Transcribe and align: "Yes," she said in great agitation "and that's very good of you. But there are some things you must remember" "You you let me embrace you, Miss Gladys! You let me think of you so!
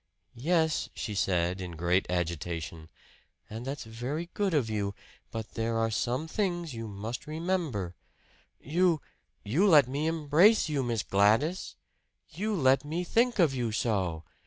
"Yes," 0.33 0.89
she 0.95 1.13
said 1.13 1.61
in 1.61 1.73
great 1.73 2.07
agitation 2.09 2.89
"and 3.47 3.65
that's 3.67 3.83
very 3.83 4.31
good 4.33 4.51
of 4.55 4.67
you. 4.67 4.95
But 5.29 5.51
there 5.51 5.77
are 5.77 5.91
some 5.91 6.27
things 6.27 6.73
you 6.73 6.87
must 6.87 7.27
remember" 7.27 7.93
"You 8.79 8.99
you 9.43 9.67
let 9.67 9.87
me 9.87 10.07
embrace 10.07 10.67
you, 10.67 10.81
Miss 10.81 11.03
Gladys! 11.03 11.75
You 12.29 12.55
let 12.55 12.83
me 12.83 13.03
think 13.03 13.37
of 13.37 13.53
you 13.53 13.71
so! 13.71 14.23